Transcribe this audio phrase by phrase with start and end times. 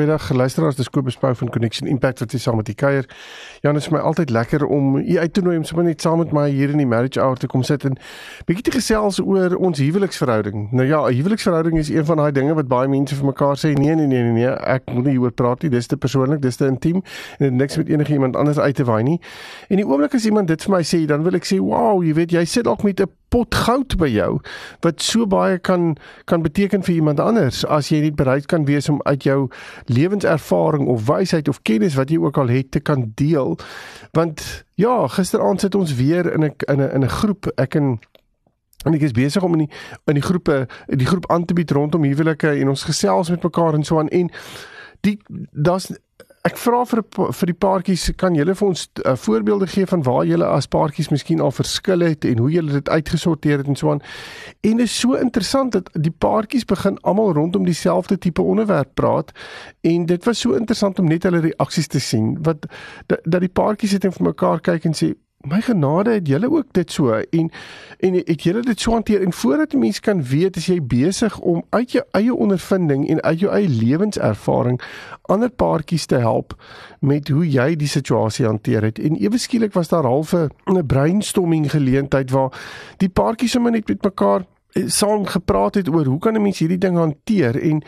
[0.00, 3.04] Goeiedag luisteraars, dis Kobus Pau van Connection Impact wat hier saam met die kuier.
[3.60, 6.22] Ja, dit is my altyd lekker om u uit te nooi om sommer net saam
[6.22, 7.98] met my hier in die marriage hour te kom sit en
[8.48, 10.70] bietjie te gesels oor ons huweliksverhouding.
[10.72, 13.74] Nou ja, 'n huweliksverhouding is een van daai dinge wat baie mense vir mekaar sê
[13.76, 15.70] nee nee nee nee nee, ek moet nie hieroor praat nie.
[15.70, 18.84] Dis te persoonlik, dis te intiem en dit niks met enige iemand anders uit te
[18.84, 19.20] waai nie.
[19.68, 22.14] En die oomblik as iemand dit vir my sê, dan wil ek sê, "Wow, jy
[22.14, 24.30] weet, jy sit dalk met 'n pot goud by jou
[24.84, 28.88] wat so baie kan kan beteken vir iemand anders as jy nie bereid kan wees
[28.90, 29.48] om uit jou
[29.86, 33.58] lewenservaring of wysheid of kennis wat jy ook al het te kan deel.
[34.16, 37.46] Want ja gisteraand sit ons weer in 'n in 'n in 'n groep.
[37.56, 37.98] Ek en
[38.84, 39.70] en ek is besig om in die
[40.06, 43.74] in die groepe die groep aan te bied rondom huwelike en ons gesels met mekaar
[43.74, 44.08] en so aan.
[44.08, 44.30] En
[45.00, 45.18] die
[45.52, 45.90] daar's
[46.48, 47.02] Ek vra vir
[47.36, 51.10] vir die paartjies kan julle vir ons uh, voorbeelde gee van waar julle as paartjies
[51.12, 54.00] miskien al verskil het en hoe julle dit uitgesorteer het en so aan.
[54.64, 59.34] En dit is so interessant dat die paartjies begin almal rondom dieselfde tipe onderwerp praat
[59.84, 62.64] en dit was so interessant om net hulle reaksies te sien wat
[63.06, 65.12] dat, dat die paartjies sit en vir mekaar kyk en sê
[65.48, 67.12] my genade het julle ook dit so.
[67.12, 67.50] En
[67.98, 69.22] en het julle dit so hanteer?
[69.22, 73.22] En voordat 'n mens kan weet as jy besig om uit jou eie ondervinding en
[73.22, 74.80] uit jou eie lewenservaring
[75.22, 76.62] ander paartjies te help
[77.00, 78.98] met hoe jy die situasie hanteer het.
[78.98, 82.60] En ewe skielik was daar half 'n brainstorming geleentheid waar
[82.96, 86.78] die paartjies sommer net met mekaar saam gepraat het oor hoe kan 'n mens hierdie
[86.78, 87.82] ding hanteer en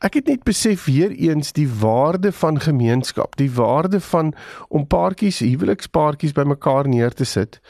[0.00, 4.34] ek het net besef weer eens die waarde van gemeenskap, die waarde van
[4.68, 7.60] om paartjies, huwelikspaartjies bymekaar neer te sit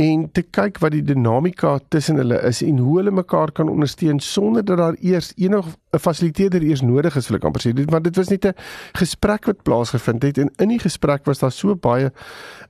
[0.00, 4.20] en te kyk wat die dinamika tussen hulle is en hoe hulle mekaar kan ondersteun
[4.20, 7.74] sonder dat daar eers enig 'n fasiliteerder eers nodig is, wil ek amper sê.
[7.74, 8.54] Dit want dit was net 'n
[8.92, 12.12] gesprek wat plaasgevind het en in die gesprek was daar so baie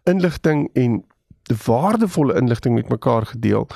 [0.05, 1.05] inligting en
[1.67, 3.69] waardevolle inligting met mekaar gedeel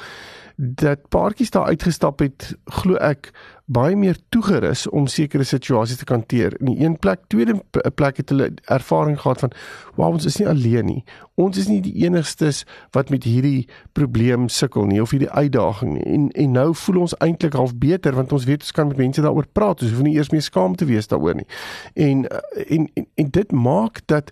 [0.56, 3.32] dat paartjies daar uitgestap het glo ek
[3.65, 6.53] baie meer toegerus om sekere situasies te hanteer.
[6.60, 7.56] In die een plek, tweede
[7.97, 9.53] plek het hulle ervaring gehad van
[9.94, 11.04] wow, ons is nie alleen nie.
[11.41, 13.64] Ons is nie die enigstes wat met hierdie
[13.97, 16.04] probleem sukkel nie of hierdie uitdaging nie.
[16.04, 19.25] En en nou voel ons eintlik half beter want ons weet ons kan met mense
[19.25, 19.82] daaroor praat.
[19.82, 21.48] Ons hoef nie eers meer skaam te wees daaroor nie.
[21.94, 22.26] En
[22.69, 24.31] en en, en dit maak dat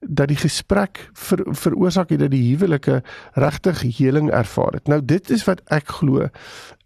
[0.00, 3.02] dat die gesprek ver, veroorsaak het dat die huwelike
[3.32, 4.88] regtig heling ervaar het.
[4.88, 6.28] Nou dit is wat ek glo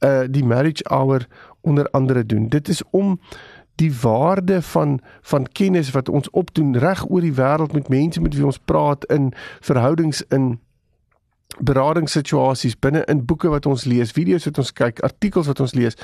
[0.00, 1.26] uh die marriage hour
[1.60, 2.48] onder andere doen.
[2.48, 3.21] Dit is om
[3.75, 8.34] die waarde van van kennis wat ons opdoen reg oor die wêreld met mense met
[8.34, 10.59] wie ons praat in verhoudings in
[11.59, 15.98] beradingssituasies binne in boeke wat ons lees, video's wat ons kyk, artikels wat ons lees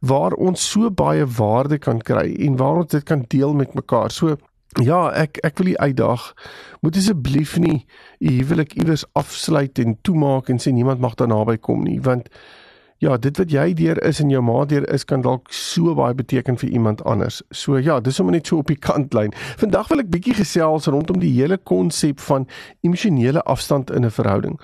[0.00, 4.10] waar ons so baie waarde kan kry en waar ons dit kan deel met mekaar.
[4.10, 4.36] So
[4.80, 6.32] Ja, ek ek wil u uitdaag.
[6.80, 7.84] Moet asseblief nie
[8.18, 12.28] u huwelik iewers afsluit en toemaak en sê niemand mag daar naby kom nie, want
[13.02, 16.14] ja, dit wat jy deur is en jou ma deur is kan dalk so baie
[16.14, 17.40] beteken vir iemand anders.
[17.50, 19.34] So ja, dis om net so op die kantlyn.
[19.58, 22.46] Vandag wil ek bietjie gesels rondom die hele konsep van
[22.86, 24.60] emosionele afstand in 'n verhouding.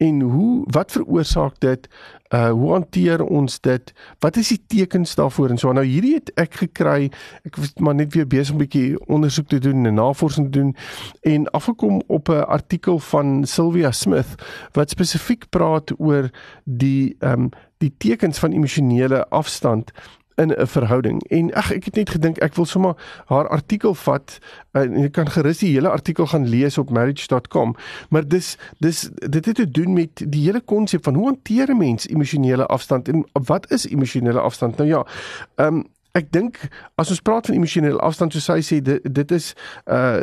[0.00, 1.88] En hoe wat veroorsaak dit?
[2.34, 3.92] Uh hoe hanteer ons dit?
[4.18, 5.72] Wat is die tekens daarvoor en so?
[5.72, 7.10] Nou hierdie het ek gekry.
[7.46, 10.58] Ek was maar net weer besig om 'n bietjie ondersoek te doen en navorsing te
[10.58, 10.74] doen
[11.22, 14.34] en afgekom op 'n artikel van Sylvia Smith
[14.72, 16.30] wat spesifiek praat oor
[16.64, 19.92] die ehm um, die tekens van emosionele afstand
[20.34, 21.28] in 'n verhouding.
[21.28, 22.94] En ag ek het net gedink ek wil sommer
[23.26, 24.38] haar artikel vat
[24.70, 27.76] en jy kan gerus die hele artikel gaan lees op marriage.com.
[28.08, 31.76] Maar dis dis dit het te doen met die hele konsep van hoe hanteer 'n
[31.76, 34.76] mens emosionele afstand en wat is emosionele afstand?
[34.76, 35.06] Nou ja,
[35.54, 36.58] ehm um, ek dink
[36.94, 39.54] as ons praat van emosionele afstand soos sy sê dit dit is
[39.90, 40.22] uh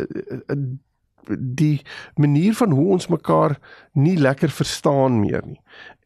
[1.37, 1.81] die
[2.15, 3.59] manier van hoe ons mekaar
[3.93, 5.61] nie lekker verstaan meer nie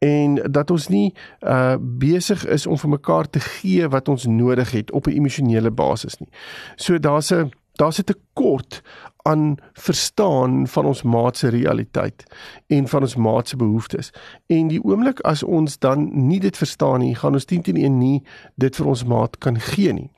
[0.05, 4.71] en dat ons nie uh besig is om vir mekaar te gee wat ons nodig
[4.71, 6.29] het op 'n emosionele basis nie.
[6.75, 8.81] So daar's 'n daar's 'n tekort
[9.23, 12.23] aan verstaan van ons maat se realiteit
[12.67, 14.11] en van ons maat se behoeftes.
[14.47, 17.97] En die oomblik as ons dan nie dit verstaan nie, gaan ons teen teen een
[17.97, 18.23] nie
[18.55, 20.11] dit vir ons maat kan gee nie.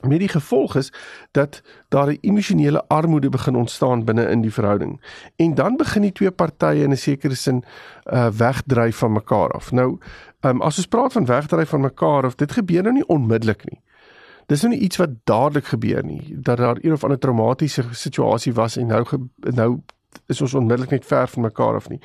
[0.00, 0.92] Met die gevolg is
[1.30, 5.00] dat daar 'n emosionele armoede begin ontstaan binne in die verhouding.
[5.36, 7.64] En dan begin die twee partye in 'n sekere sin
[8.12, 9.72] uh wegdryf van mekaar af.
[9.72, 9.98] Nou,
[10.40, 13.80] um, as ons praat van wegdryf van mekaar af, dit gebeur nou nie onmiddellik nie.
[14.46, 18.52] Dis nou nie iets wat dadelik gebeur nie, dat daar een of ander traumatiese situasie
[18.52, 19.04] was en nou
[19.38, 19.80] nou
[20.26, 22.00] is ons onmiddellik net ver van mekaar af nie.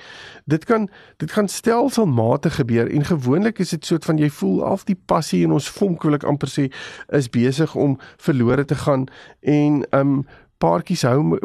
[0.46, 4.80] Dit kan dit kan stelselmatig gebeur en gewoonlik is dit soort van jy voel al
[4.86, 6.70] die passie in ons vonk wil ek amper sê
[7.16, 9.08] is besig om verlore te gaan
[9.42, 10.26] en um
[10.64, 11.40] paartjies hou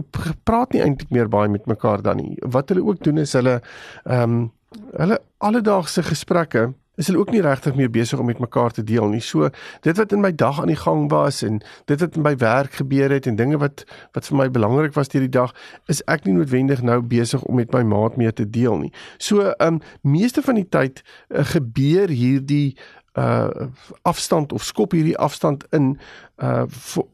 [0.45, 2.37] praat nie eintlik meer baie met mekaar dan nie.
[2.47, 3.61] Wat hulle ook doen is hulle
[4.05, 4.51] um
[4.95, 9.09] hulle alledaagse gesprekke is hulle ook nie regtig meer besig om met mekaar te deel
[9.09, 9.23] nie.
[9.25, 9.49] So
[9.87, 12.77] dit wat in my dag aan die gang was en dit wat in my werk
[12.83, 13.85] gebeur het en dinge wat
[14.17, 15.55] wat vir my belangrik was deur die dag,
[15.89, 18.93] is ek nie noodwendig nou besig om met my maat mee te deel nie.
[19.19, 22.77] So ehm um, meeste van die tyd uh, gebeur hierdie
[23.19, 23.67] uh
[24.03, 25.99] afstand of skop hierdie afstand in
[26.43, 26.65] uh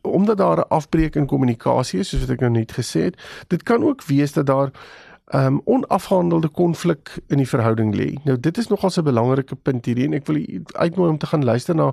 [0.02, 3.16] omdat daar 'n afbreek in kommunikasie is soos wat ek nou net gesê het.
[3.48, 4.70] Dit kan ook wees dat daar
[5.34, 8.12] um onafgehandelde konflik in die verhouding lê.
[8.24, 10.38] Nou dit is nogal 'n belangrike punt hierdie en ek wil
[10.72, 11.86] uitnooi om te gaan luister na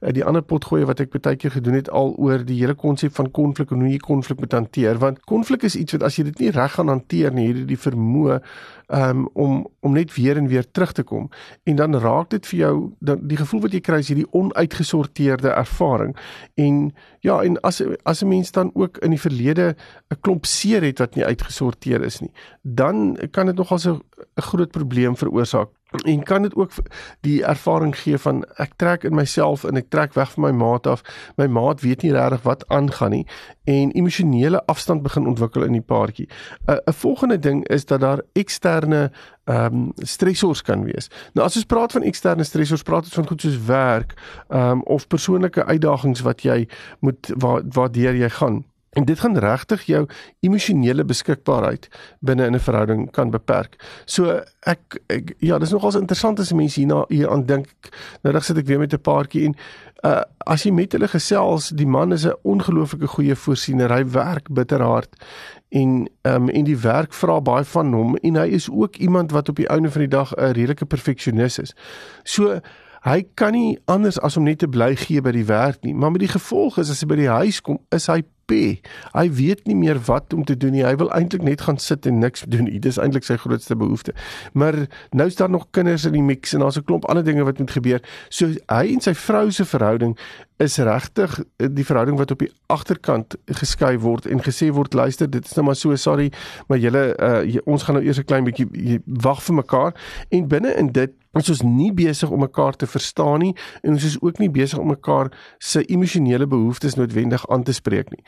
[0.00, 3.14] uh, die ander potgoeie wat ek baie keer gedoen het al oor die hele konsep
[3.14, 6.24] van konflik en hoe jy konflik moet hanteer want konflik is iets wat as jy
[6.24, 8.40] dit nie reg gaan hanteer nie, hierdie die vermoë
[8.88, 11.28] um, om om net weer en weer terug te kom.
[11.64, 15.48] En dan raak dit vir jou dan die gevoel wat jy kry is hierdie onuitgesorteerde
[15.48, 16.16] ervaring.
[16.54, 19.76] En ja en as as 'n mens dan ook in die verlede
[20.10, 22.32] 'n klomp seer het wat nie uitgesorteer is nie
[22.62, 24.02] dan kan dit nogal 'n
[24.34, 25.68] groot probleem veroorsaak
[26.04, 26.72] en kan dit ook
[27.20, 30.86] die ervaring gee van ek trek in myself en ek trek weg van my maat
[30.86, 31.02] af.
[31.36, 33.26] My maat weet nie regtig wat aangaan nie
[33.68, 36.28] en emosionele afstand begin ontwikkel in die paartjie.
[36.66, 39.10] 'n 'n volgende ding is dat daar eksterne
[39.44, 41.10] ehm um, stressors kan wees.
[41.32, 44.14] Nou as ons praat van eksterne stressors, praat ons van goed soos werk,
[44.48, 46.68] ehm um, of persoonlike uitdagings wat jy
[47.00, 48.64] moet waar waardeur jy gaan.
[48.98, 50.06] En dit gaan regtig jou
[50.40, 51.88] emosionele beskikbaarheid
[52.20, 53.78] binne in 'n verhouding kan beperk.
[54.04, 57.68] So ek, ek ja, dis nogals interessant as mense hierna hier aan dink.
[58.22, 59.54] Nou dan sit ek weer met 'n paartjie en
[60.04, 63.92] uh as jy met hulle gesels, die man is 'n ongelooflike goeie voorsiener.
[63.92, 65.16] Hy werk bitterhard
[65.68, 69.30] en ehm um, en die werk vra baie van hom en hy is ook iemand
[69.30, 71.74] wat op die einde van die dag 'n redelike perfeksionis is.
[72.24, 72.60] So
[73.02, 76.10] hy kan nie anders as om net te bly gee by die werk nie, maar
[76.10, 78.80] met die gevolg is as hy by die huis kom, is hy happy.
[79.12, 80.84] Hy weet nie meer wat om te doen nie.
[80.84, 82.78] Hy wil eintlik net gaan sit en niks doen nie.
[82.80, 84.14] Dis eintlik sy grootste behoefte.
[84.52, 87.44] Maar nou is daar nog kinders in die mix en daar's 'n klomp ander dinge
[87.44, 88.00] wat moet gebeur.
[88.28, 90.16] So hy en sy vrou se verhouding
[90.58, 95.44] is regtig die verhouding wat op die agterkant geskei word en gesê word luister dit
[95.44, 96.32] is nou maar so sorry
[96.68, 99.94] maar julle uh, ons gaan nou eers 'n klein bietjie wag vir mekaar.
[100.28, 104.04] En binne in dit ons is nie besig om mekaar te verstaan nie en ons
[104.04, 105.28] is ook nie besig om mekaar
[105.58, 108.22] se emosionele behoeftes noodwendig aan te spreek nie.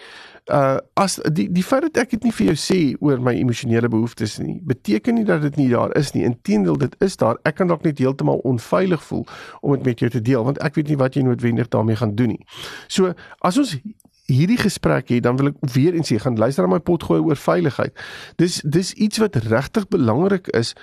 [0.52, 3.88] Uh as die die feit dat ek dit nie vir jou sê oor my emosionele
[3.88, 6.24] behoeftes nie beteken nie dat dit nie daar is nie.
[6.24, 7.38] Inteendeel dit is daar.
[7.48, 9.24] Ek kan dalk net heeltemal onveilig voel
[9.60, 12.14] om dit met jou te deel want ek weet nie wat jy noodwendig daarmee gaan
[12.14, 12.40] doen nie.
[12.88, 13.76] So as ons
[14.30, 17.38] hierdie gesprek het dan wil ek weer eens sê gaan luister na my potgooi oor
[17.38, 17.96] veiligheid.
[18.36, 20.74] Dis dis iets wat regtig belangrik is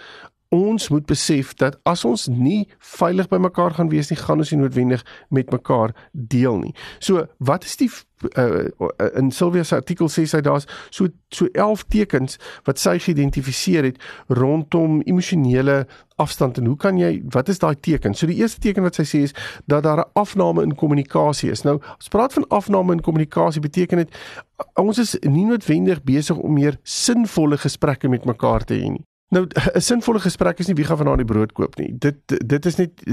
[0.50, 4.52] ons moet besef dat as ons nie veilig by mekaar gaan wees nie, gaan ons
[4.52, 6.76] nie noodwendig met mekaar deel nie.
[7.00, 7.90] So, wat is die
[8.24, 8.68] uh,
[9.16, 14.00] in Sylvia se artikel sê sy daar's so so 11 tekens wat sy geïdentifiseer het
[14.34, 15.84] rondom emosionele
[16.18, 18.16] afstand en hoe kan jy wat is daai teken?
[18.18, 19.36] So die eerste teken wat sy sê is
[19.68, 21.64] dat daar 'n afname in kommunikasie is.
[21.64, 24.10] Nou, as praat van afname in kommunikasie beteken dit
[24.76, 29.06] ons is nie noodwendig besig om meer sinvolle gesprekke met mekaar te hê nie.
[29.30, 31.92] Nou 'n sinvolle gesprek is nie wie gaan vanaand die brood koop nie.
[31.98, 33.04] Dit dit is net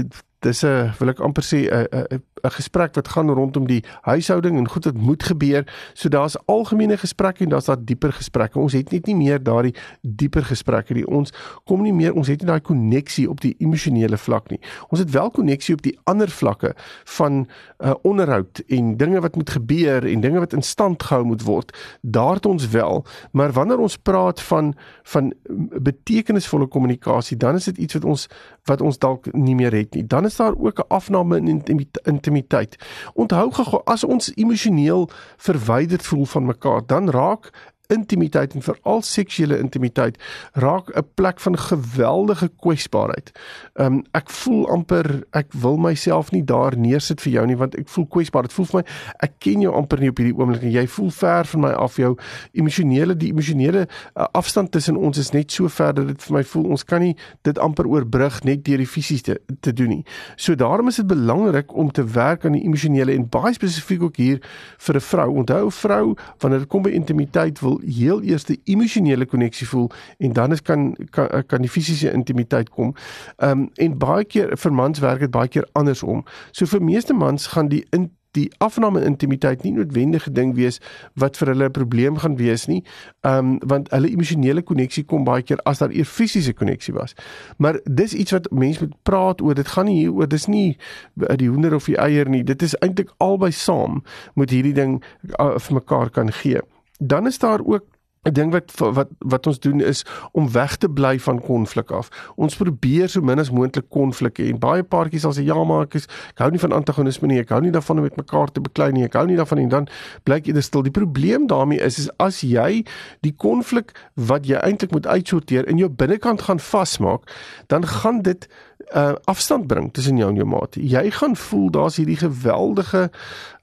[0.45, 4.57] dis 'n wil ek amper sê 'n 'n 'n gesprek wat gaan rondom die huishouding
[4.57, 5.63] en goed wat moet gebeur.
[5.93, 8.59] So daar's algemene gesprekke en daar's daar dieper gesprekke.
[8.59, 11.05] Ons het net nie meer daardie dieper gesprekke nie.
[11.07, 11.33] Ons
[11.65, 14.59] kom nie meer, ons het nie daai koneksie op die emosionele vlak nie.
[14.89, 16.75] Ons het wel koneksie op die ander vlakke
[17.17, 17.47] van
[17.79, 21.73] uh, onderhoud en dinge wat moet gebeur en dinge wat in stand gehou moet word.
[22.01, 24.73] Daar het ons wel, maar wanneer ons praat van
[25.03, 25.33] van
[25.81, 28.27] betekenisvolle kommunikasie, dan is dit iets wat ons
[28.65, 30.05] wat ons dalk nie meer het nie.
[30.07, 31.63] Dan is daar ook 'n afname in
[32.03, 32.75] intimiteit.
[33.13, 39.57] Onthou gou as ons emosioneel verwyderd voel van mekaar, dan raak intimiteit en veral seksuele
[39.59, 40.17] intimiteit
[40.53, 43.31] raak 'n plek van geweldige kwesbaarheid.
[43.73, 47.89] Um ek voel amper ek wil myself nie daar neersit vir jou nie want ek
[47.89, 48.41] voel kwesbaar.
[48.41, 48.85] Dit voel vir my
[49.19, 51.95] ek ken jou amper nie op hierdie oomblik en jy voel ver van my af.
[51.95, 52.17] Jou
[52.51, 53.87] emosionele die emosionele
[54.17, 57.01] uh, afstand tussen ons is net so ver dat dit vir my voel ons kan
[57.01, 60.03] nie dit amper oorbrug net deur die fisiese te, te doen nie.
[60.35, 64.17] So daarom is dit belangrik om te werk aan die emosionele en baie spesifiek ook
[64.17, 64.39] hier
[64.77, 65.29] vir 'n vrou.
[65.35, 69.91] Onthou 'n vrou wanneer dit kom by intimiteit wil heel eers die emosionele koneksie voel
[70.17, 72.95] en dan is kan kan kan die fisiese intimiteit kom.
[73.37, 76.23] Ehm um, en baie keer vir mans werk dit baie keer andersom.
[76.51, 80.79] So vir meeste mans gaan die in die afname intimiteit nie noodwendig 'n ding wees
[81.15, 82.83] wat vir hulle 'n probleem gaan wees nie.
[83.21, 87.15] Um want hulle emosionele koneksie kom baie keer as daar eers fisiese koneksie was.
[87.57, 89.53] Maar dis iets wat mense moet praat oor.
[89.53, 90.77] Dit gaan nie hier oor dis nie
[91.15, 92.43] die hoender of die eier nie.
[92.43, 94.03] Dit is eintlik albei saam
[94.33, 95.03] moet hierdie ding
[95.39, 96.59] uh, vir mekaar kan gee.
[96.99, 97.85] Dan is daar ook
[98.25, 102.09] 'n ding wat wat wat ons doen is om weg te bly van konflik af.
[102.35, 104.49] Ons probeer so min as moontlik konflik hê.
[104.49, 107.39] En baie paartjies sal sê ja, maar ek is ek hou nie van antagonisme nie.
[107.39, 109.05] Ek hou nie daarvan om met mekaar te beklei nie.
[109.05, 109.87] Ek hou nie daarvan en dan
[110.23, 110.81] blyk jy stil.
[110.81, 112.83] Die probleem daarmee is is as jy
[113.21, 117.29] die konflik wat jy eintlik moet uitsorteer in jou binnekant gaan vasmaak,
[117.67, 118.49] dan gaan dit
[118.93, 120.75] uh afstand bring tussen jou en jou maat.
[120.75, 123.09] Jy gaan voel daar's hierdie geweldige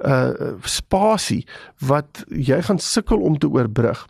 [0.06, 1.46] uh spasie
[1.78, 4.06] wat jy gaan sukkel om te oorbrug.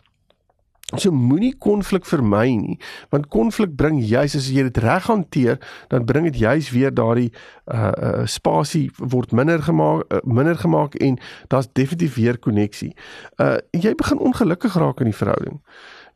[0.91, 2.75] So moenie konflik vermy nie,
[3.09, 5.57] want konflik bring juis as jy dit reg hanteer,
[5.89, 7.31] dan bring dit juis weer daardie
[7.71, 11.17] uh uh spasie word minder gemaak uh, minder gemaak en
[11.49, 12.93] daar's definitief weer koneksie.
[13.41, 15.61] Uh jy begin ongelukkig raak in die verhouding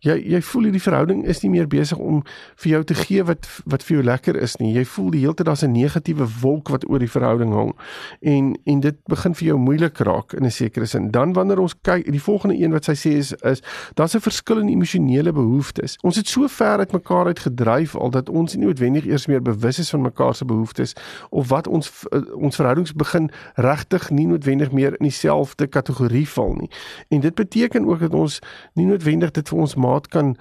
[0.05, 2.23] jy jy voel hierdie verhouding is nie meer besig om
[2.63, 4.73] vir jou te gee wat wat vir jou lekker is nie.
[4.75, 7.73] Jy voel die hele tyd daar's 'n negatiewe wolk wat oor die verhouding hang.
[8.21, 11.11] En en dit begin vir jou moeilik raak in 'n sekere sin.
[11.11, 13.61] Dan wanneer ons kyk, die volgende een wat sy sê is is
[13.95, 15.97] daar's 'n verskil in emosionele behoeftes.
[16.01, 19.41] Ons het so ver uit mekaar uit gedryf al dat ons nie noodwendig eers meer
[19.41, 20.93] bewus is van mekaar se behoeftes
[21.29, 26.53] of wat ons uh, ons verhoudings begin regtig nie noodwendig meer in dieselfde kategorie val
[26.53, 26.69] nie.
[27.07, 28.39] En dit beteken ook dat ons
[28.73, 30.35] nie noodwendig dit vir ons maat kan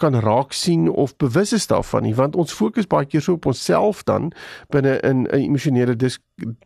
[0.00, 3.46] kan raak sien of bewus is daarvan nie want ons fokus baie keer so op
[3.50, 4.32] onsself dan
[4.74, 6.18] binne in 'n emosionele dis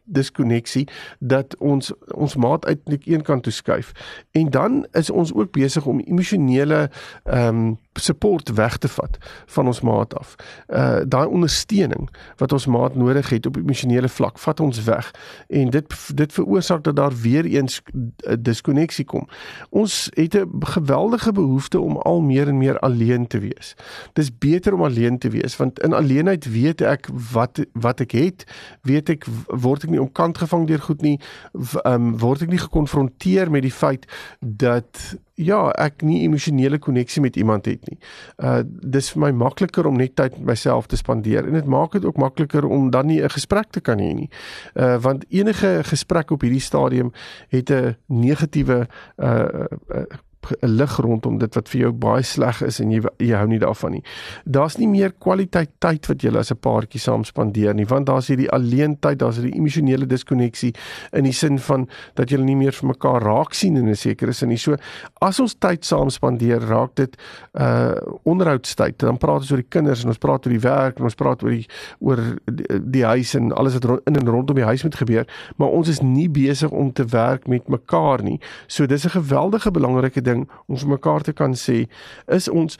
[0.04, 3.92] diskonneksie dat ons ons maat uiteindelik een kant toe skuif
[4.30, 6.90] en dan is ons ook besig om emosionele
[7.24, 10.34] ehm um, support weg te vat van ons maat af.
[10.66, 15.10] Uh daai ondersteuning wat ons maat nodig het op emosionele vlak, vat ons weg
[15.48, 19.28] en dit dit veroorsaak dat daar weer eens 'n diskonneksie kom.
[19.70, 23.74] Ons het 'n geweldige behoefte om al meer en meer alleen te wees.
[24.12, 28.44] Dis beter om alleen te wees want in alleenheid weet ek wat wat ek het,
[28.82, 31.18] weet ek word ek nie omkant gevang deur goed nie,
[31.84, 34.06] um, word ek nie gekonfronteer met die feit
[34.40, 37.98] dat ja, ek nie emosionele koneksie met iemand het nie.
[38.42, 41.94] Uh dis vir my makliker om net tyd met myself te spandeer en dit maak
[41.94, 44.30] dit ook makliker om dan nie 'n gesprek te kan hê nie.
[44.74, 47.12] Uh want enige gesprek op hierdie stadium
[47.48, 49.46] het 'n negatiewe uh,
[49.94, 50.04] uh
[50.60, 53.92] lig rondom dit wat vir jou baie sleg is en jy jy hou nie daarvan
[53.98, 54.02] nie.
[54.44, 58.28] Daar's nie meer kwaliteit tyd wat jy as 'n paartjie saam spandeer nie, want daar's
[58.28, 60.74] hierdie alleen tyd, daar's hierdie emosionele diskonneksie
[61.12, 64.32] in die sin van dat julle nie meer vir mekaar raak sien in 'n sekere
[64.32, 64.56] sin nie.
[64.56, 64.76] So
[65.20, 67.16] as ons tyd saam spandeer, raak dit
[67.54, 68.98] uh onderhoudstyd.
[68.98, 71.42] Dan praat ons oor die kinders en ons praat oor die werk en ons praat
[71.42, 71.66] oor die
[72.00, 75.26] oor die, die huis en alles wat in en rondom die huis moet gebeur,
[75.56, 78.40] maar ons is nie besig om te werk met mekaar nie.
[78.66, 81.84] So dis 'n geweldige belangrike ding om vir mekaar te kan sê
[82.38, 82.78] is ons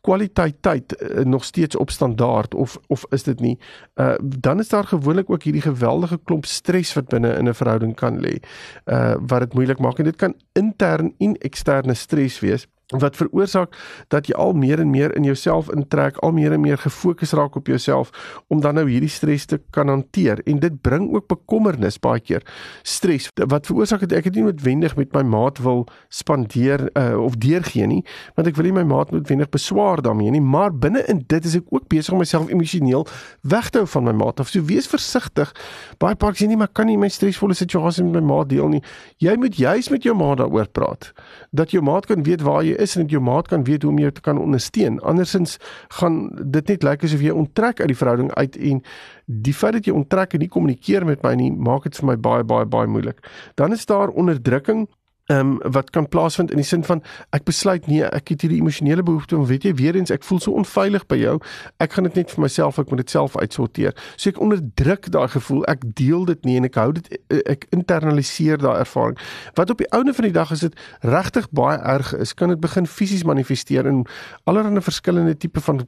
[0.00, 3.58] kwaliteit tyd uh, nog steeds op standaard of of is dit nie?
[4.00, 7.94] Uh, dan is daar gewoonlik ook hierdie geweldige klomp stres wat binne in 'n verhouding
[7.94, 8.40] kan lê
[8.84, 12.66] uh, wat dit moeilik maak en dit kan intern en eksterne stres wees
[12.98, 13.76] wat veroorsaak
[14.10, 17.54] dat jy al meer en meer in jouself intrek, al meer en meer gefokus raak
[17.56, 18.10] op jouself
[18.48, 22.42] om dan nou hierdie stres te kan hanteer en dit bring ook bekommernis baie keer.
[22.82, 27.38] Stres wat veroorsaak dat ek dit nie noodwendig met my maat wil spandeer uh, of
[27.38, 28.02] deurgee nie,
[28.34, 31.56] want ek wil nie my maat noodwendig beswaar daarmee nie, maar binne in dit is
[31.60, 33.06] ek ook besig om myself emosioneel
[33.46, 34.40] weg te hou van my maat.
[34.42, 35.52] Of so wees versigtig.
[36.02, 38.82] Baie paar sê nie maar kan nie my stresvolle situasie met my maat deel nie.
[39.22, 41.12] Jy moet juis met jou maat daaroor praat.
[41.54, 43.92] Dat jou maat kan weet waar jy is en dat jou maat kan weet hoe
[43.92, 45.00] om jou te kan ondersteun.
[45.00, 45.58] Andersins
[45.98, 48.82] gaan dit net lyk asof jy onttrek uit die verhouding uit en
[49.26, 52.16] die feit dat jy onttrek en nie kommunikeer met my nie, maak dit vir my
[52.16, 53.22] baie baie baie moeilik.
[53.60, 54.88] Dan is daar onderdrukking
[55.30, 57.02] ehm um, wat kan plaasvind in die sin van
[57.36, 60.40] ek besluit nee, ek het hierdie emosionele behoefte om weet jy weer eens ek voel
[60.42, 61.36] so onveilig by jou.
[61.78, 63.94] Ek gaan dit net vir myself, ek moet dit self uitsorteer.
[64.16, 65.62] So ek onderdruk daai gevoel.
[65.70, 67.12] Ek deel dit nie en ek hou dit
[67.54, 69.20] ek internaliseer daai ervaring.
[69.54, 72.60] Wat op die ouene van die dag is dit regtig baie erg is, kan dit
[72.60, 74.02] begin fisies manifesteer in
[74.50, 75.84] allerlei verskillende tipe van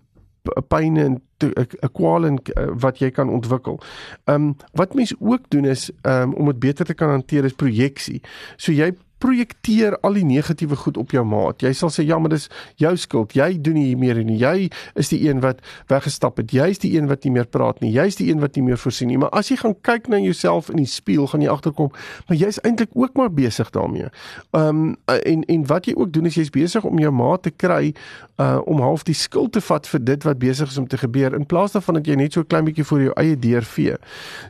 [0.68, 3.80] pyn en 'n kwaal en eh, wat jy kan ontwikkel.
[4.24, 7.52] Ehm um, wat mense ook doen is um, om dit beter te kan hanteer is
[7.52, 8.22] projeksie.
[8.56, 11.62] So jy projekteer al die negatiewe goed op jou maat.
[11.62, 12.48] Jy sal sê ja, maar dis
[12.80, 13.36] jou skuld.
[13.38, 14.38] Jy doen nie meer nie.
[14.40, 15.62] Jy is die een wat
[15.92, 16.50] weggestap het.
[16.54, 17.92] Jy's die een wat nie meer praat nie.
[17.94, 19.20] Jy's die een wat nie meer voorsien nie.
[19.22, 21.92] Maar as jy gaan kyk na jouself in die spieël, gaan jy agterkom,
[22.28, 24.10] maar jy's eintlik ook maar besig daarmee.
[24.50, 27.50] Ehm um, en en wat jy ook doen is jy's besig om jou maat te
[27.50, 27.92] kry
[28.42, 31.34] uh om half die skuld te vat vir dit wat besig is om te gebeur
[31.34, 33.96] in plaas daarvan dat jy net so klein bietjie voor jou eie deur vee.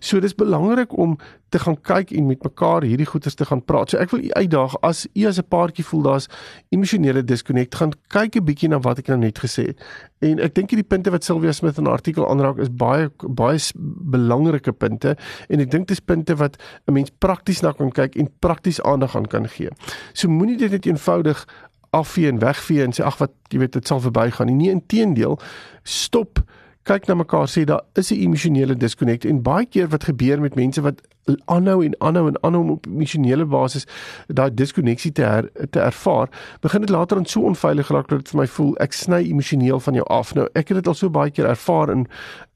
[0.01, 1.19] So dis belangrik om
[1.53, 3.93] te gaan kyk en met mekaar hierdie goeters te gaan praat.
[3.93, 4.31] So ek wil u
[4.63, 6.29] uitdaag as u as 'n paartjie voel daar's
[6.69, 9.81] emosionele disconnect, gaan kyk 'n bietjie na wat ek nou net gesê het.
[10.21, 13.59] En ek dink hierdie punte wat Sylvia Smith in 'n artikel aanraak is baie baie
[13.77, 15.17] belangrike punte
[15.49, 19.17] en ek dink dis punte wat 'n mens prakties na kan kyk en prakties aandag
[19.17, 19.69] aan kan gee.
[20.13, 21.47] So moenie dit net eenvoudig
[21.91, 24.55] afvee en wegvee en sê ag wat jy weet dit sal verbygaan nie.
[24.55, 25.39] Nee, inteendeel,
[25.83, 26.43] stop
[26.83, 30.55] kyk na mekaar sê daar is 'n emosionele disconnect en baie keer wat gebeur met
[30.55, 31.01] mense wat
[31.45, 33.87] aanhou en aanhou en aanhou op emosionele basis
[34.27, 36.29] daai diskonneksie te her, te ervaar,
[36.61, 39.81] begin dit later dan so onveilig raak dat dit vir my voel ek sny emosioneel
[39.81, 40.35] van jou af.
[40.35, 42.07] Nou ek het dit al so baie keer ervaar in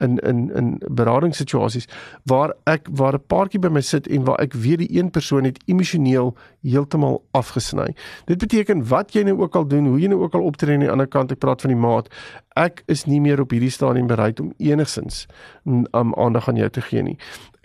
[0.03, 1.89] in in in beraadingssituasies
[2.25, 5.45] waar ek waar 'n paartjie by my sit en waar ek weet die een persoon
[5.45, 7.95] het emosioneel heeltemal afgesny.
[8.27, 10.81] Dit beteken wat jy nou ook al doen, hoe jy nou ook al optree aan
[10.81, 12.09] die ander kant, ek praat van die maat,
[12.57, 15.27] ek is nie meer op hierdie stadium bereid om enigsins
[15.67, 17.17] um, aandag aan jou te gee nie.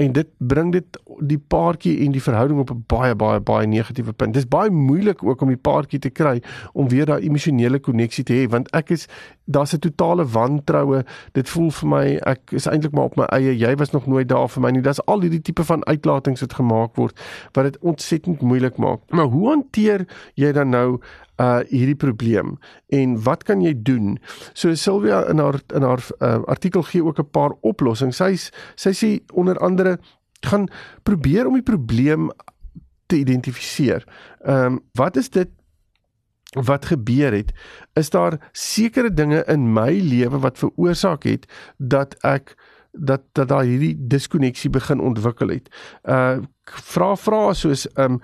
[0.02, 4.14] En dit bring dit die paartjie en die verhouding op 'n baie baie baie negatiewe
[4.14, 4.34] punt.
[4.34, 6.42] Dis baie moeilik ook om die paartjie te kry
[6.74, 9.08] om weer daai emosionele koneksie te hê want ek is
[9.46, 11.04] daar's 'n totale wantroue.
[11.32, 13.58] Dit voel vir my ek is eintlik maar op my eie.
[13.58, 14.82] Jy was nog nooit daar vir my nie.
[14.82, 17.20] Dis al hierdie tipe van uitlatings wat gemaak word
[17.54, 19.00] wat dit ontsettend moeilik maak.
[19.10, 20.06] Maar hoe hanteer
[20.36, 21.00] jy dan nou
[21.42, 22.58] uh hierdie probleem
[22.88, 24.18] en wat kan jy doen?
[24.54, 28.18] So Sylvia in haar in haar uh, artikel gee ook 'n paar oplossings.
[28.18, 28.36] Sy
[28.76, 30.00] sy sê onder andere
[30.46, 30.68] gaan
[31.04, 32.30] probeer om die probleem
[33.06, 34.06] te identifiseer.
[34.42, 35.50] Ehm um, wat is dit
[36.52, 37.54] wat gebeur het?
[37.94, 42.56] Is daar sekere dinge in my lewe wat veroorsaak het dat ek
[42.92, 45.70] dat dat daar hierdie diskonneksie begin ontwikkel het?
[46.04, 48.22] Uh vra vra soos ehm um,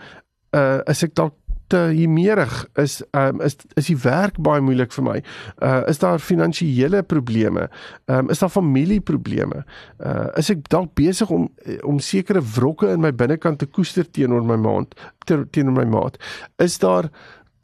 [0.55, 1.36] uh is ek dalk
[1.67, 5.17] te hiermeerig is um, is is die werk baie moeilik vir my.
[5.63, 7.67] Uh is daar finansiële probleme?
[8.05, 9.63] Um is daar familieprobleme?
[10.00, 11.50] Uh is ek dalk besig om
[11.83, 14.95] om sekere wrokke in my binnekant te koester teenoor my maat
[15.27, 16.15] teenoor my maat?
[16.63, 17.12] Is daar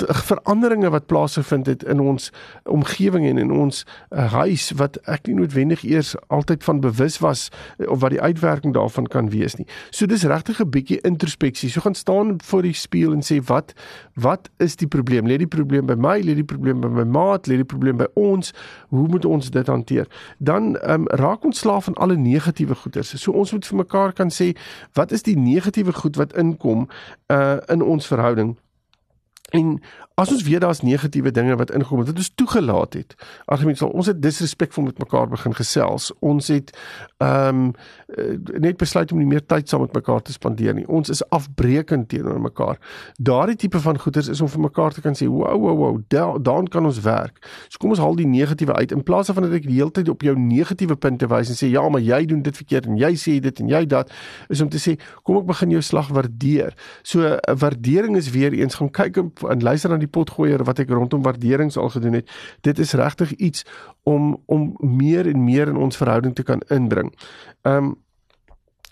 [0.10, 2.32] veranderinge wat plaasgevind het in ons
[2.64, 7.50] omgewing en in ons uh, huis wat ek nie noodwendig eers altyd van bewus was
[7.78, 9.68] uh, of wat die uitwerking daarvan kan wees nie.
[9.90, 11.70] So dis regtig 'n bietjie introspeksie.
[11.70, 13.74] So gaan staan voor die spieël en sê wat
[14.14, 15.28] wat is die probleem?
[15.28, 16.20] Lê die probleem by my?
[16.22, 17.48] Lê die probleem by my maat?
[17.48, 18.54] Lê die probleem by ons?
[18.90, 20.08] Hoe moet ons dit hanteer?
[20.38, 23.14] Dan um, raak ons slaaf van alle negatiewe goeders.
[23.22, 24.54] So ons moet vir mekaar kan sê
[24.94, 26.88] wat is die negatiewe goed wat inkom
[27.28, 28.56] uh, in ons verhouding?
[29.54, 29.82] En
[30.14, 33.14] as ons weet daar's negatiewe dinge wat ingekom het, wat ons toegelaat het.
[33.46, 36.10] Argument sal ons het disrespekvol met mekaar begin gesels.
[36.26, 36.74] Ons het
[37.22, 37.72] ehm um,
[38.62, 40.86] net besluit om nie meer tyd saam met mekaar te spandeer nie.
[40.88, 42.78] Ons is afbreekend teenoor mekaar.
[43.18, 46.42] Daardie tipe van goeders is om vir mekaar te kan sê, "Wow, wow, wow, daar
[46.42, 49.54] dan kan ons werk." So kom ons haal die negatiewe uit in plaas daarvan dat
[49.54, 52.42] ek die hele tyd op jou negatiewe punte wys en sê, "Ja, maar jy doen
[52.42, 54.12] dit verkeerd en jy sê dit en jy dat."
[54.50, 58.54] Is om te sê, "Kom ek begin jou slag waardeer." So 'n waardering is weer
[58.54, 59.32] eens gaan kyk en
[59.64, 62.30] luister na die potgooier wat ek rondom waarderings al gedoen het.
[62.62, 63.66] Dit is regtig iets
[64.04, 67.14] om om meer en meer in ons verhouding te kan inbring.
[67.62, 68.02] Ehm um,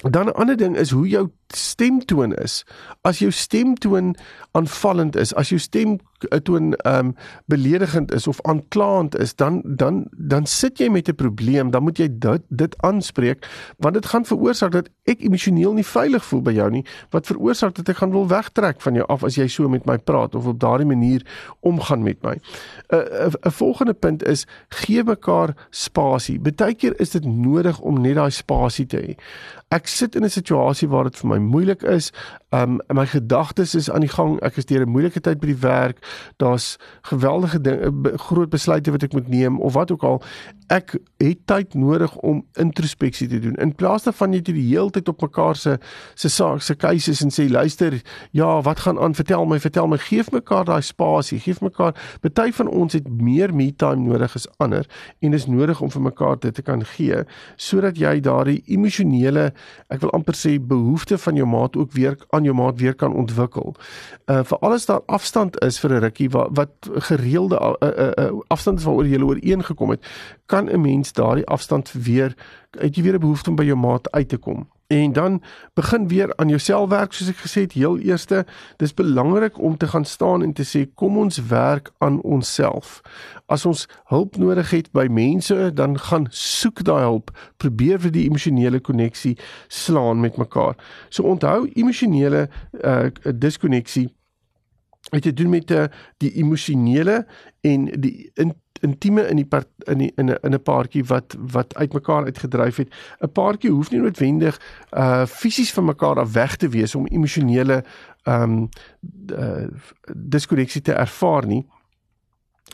[0.10, 2.64] dan 'n ander ding is hoe jou stemtoon is.
[3.02, 4.16] As jou stemtoon
[4.52, 6.00] aanvallend is, as jou stem
[6.44, 11.16] toon ehm um, beledigend is of aanklaand is, dan dan dan sit jy met 'n
[11.16, 15.86] probleem, dan moet jy dit dit aanspreek want dit gaan veroorsaak dat ek emosioneel nie
[15.86, 19.24] veilig voel by jou nie, wat veroorsaak dat ek gaan wil wegtrek van jou af
[19.24, 21.26] as jy so met my praat of op daardie manier
[21.60, 22.36] omgaan met my.
[22.92, 26.40] 'n uh, 'n volgende punt is gee mekaar spasie.
[26.40, 29.16] Partykeer is dit nodig om net daai spasie te hê.
[29.72, 32.12] Ek sit in 'n situasie waar dit vir my moeilik is.
[32.50, 34.40] Um my gedagtes is aan die gang.
[34.42, 36.06] Ek is deur 'n moeilike tyd by die werk.
[36.38, 40.22] Daar's geweldige dinge, groot besluite wat ek moet neem of wat ook al.
[40.68, 43.56] Ek het tyd nodig om introspeksie te doen.
[43.56, 45.78] In plaas daarvan jy die hele tyd op mekaar se
[46.16, 48.02] se saak, se cases en sê luister,
[48.32, 49.16] ja, wat gaan aan?
[49.16, 49.98] Vertel my, vertel my.
[49.98, 51.40] Geef mekaar daai spasie.
[51.40, 51.96] Geef mekaar.
[52.22, 54.86] Party van ons het meer me time nodig as ander
[55.20, 57.24] en dis nodig om vir mekaar dit te kan gee
[57.56, 59.52] sodat jy daardie emosionele
[59.94, 63.14] ek wil amper sê behoefte van jou maat ook weer aan jou maat weer kan
[63.14, 63.76] ontwikkel.
[64.26, 66.72] Uh vir alles daar afstand is vir 'n rukkie wat wat
[67.10, 70.06] gereelde uh, uh, uh, afstand is waaroor jy ooreengekom het,
[70.46, 72.36] kan 'n mens daardie afstand weer
[72.80, 74.68] uit jy weer 'n behoefte om by jou maat uit te kom.
[74.92, 75.42] En dan
[75.74, 78.42] begin weer aan jouself werk soos ek gesê het heel eerste
[78.82, 83.00] dis belangrik om te gaan staan en te sê kom ons werk aan onsself.
[83.48, 88.26] As ons hulp nodig het by mense dan gaan soek daai hulp, probeer vir die
[88.28, 89.38] emosionele koneksie
[89.72, 90.76] slaan met mekaar.
[91.10, 92.50] So onthou emosionele
[92.84, 94.10] uh diskonneksie
[95.10, 97.26] het te doen met uh, die emosionele
[97.62, 101.36] en die in intieme in die part, in die, in 'n in 'n paartjie wat
[101.40, 102.94] wat uitmekaar uitgedryf het.
[103.20, 104.60] 'n Paartjie hoef nie noodwendig
[104.92, 107.84] uh fisies van mekaar af weg te wees om emosionele
[108.24, 108.70] ehm um,
[109.34, 109.68] uh,
[110.16, 111.66] diskonneksie te ervaar nie.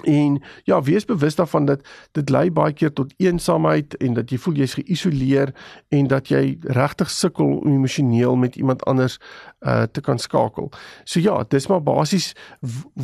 [0.03, 4.38] En ja, wees bewus daarvan dat dit lei baie keer tot eensaamheid en dat jy
[4.38, 5.53] voel jy's geïsoleer
[5.89, 9.17] en dat jy regtig sukkel om emosioneel met iemand anders
[9.65, 10.71] uh te kan skakel.
[11.03, 12.33] So ja, dis maar basies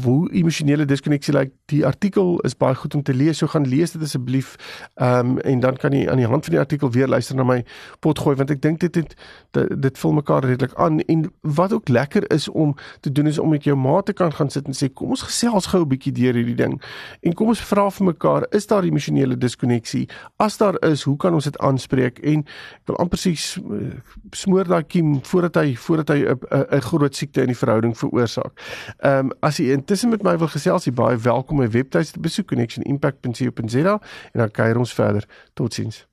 [0.03, 1.51] hoe emosionele diskonneksie lyk.
[1.65, 3.37] Die artikel is baie goed om te lees.
[3.37, 4.55] So gaan lees dit asseblief.
[4.95, 7.43] Ehm um, en dan kan jy aan die hand van die artikel weer luister na
[7.43, 7.63] my
[7.99, 9.15] pot gooi want ek dink dit het
[9.51, 13.39] dit, dit vul mekaar redelik aan en wat ook lekker is om te doen is
[13.39, 15.89] om met jou maat te kan gaan sit en sê kom ons gesels gou 'n
[15.89, 16.82] bietjie deur hierdie ding.
[17.21, 20.07] En kom ons vra vir mekaar, is daar emosionele diskonneksie?
[20.37, 22.19] As daar is, hoe kan ons dit aanspreek?
[22.19, 23.33] En ek wil amper sê
[24.35, 28.53] smoor daai kiem voordat hy voordat hy 'n groot siekte in die verhouding veroorsaak.
[28.99, 32.19] Ehm um, as jy intussen met my wil gesels, jy baie welkom my webtuiste te
[32.19, 33.99] besoek connectionimpact.co.za
[34.33, 35.27] en dan kuier ons verder.
[35.53, 36.12] Totsiens.